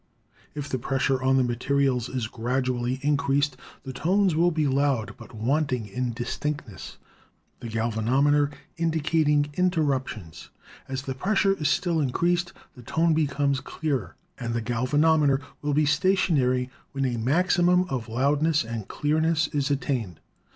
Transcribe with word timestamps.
If 0.55 0.67
the 0.67 0.79
pressure 0.79 1.21
on 1.21 1.37
the 1.37 1.43
materials 1.43 2.09
is 2.09 2.25
grad 2.25 2.63
ually 2.63 2.99
increased 3.03 3.55
the 3.83 3.93
tones 3.93 4.35
will 4.35 4.49
be 4.49 4.65
loud 4.67 5.15
but 5.15 5.35
wanting 5.35 5.85
in 5.87 6.11
distinctness, 6.11 6.97
the 7.59 7.67
galvanometer 7.69 8.49
indicating 8.77 9.51
interruptions; 9.53 10.49
as 10.87 11.03
the 11.03 11.13
pressure 11.13 11.53
is 11.53 11.69
still 11.69 11.99
increased, 11.99 12.51
the 12.75 12.81
tone 12.81 13.13
becomes 13.13 13.59
clearer, 13.59 14.15
and 14.39 14.55
the 14.55 14.61
galvanometer 14.63 15.39
will 15.61 15.75
be 15.75 15.85
stationary 15.85 16.71
when 16.93 17.05
a 17.05 17.17
maximum 17.17 17.85
of 17.87 18.09
loudness 18.09 18.63
and 18.65 18.87
clearness 18.87 19.49
is 19.49 19.69
attained. 19.69 20.19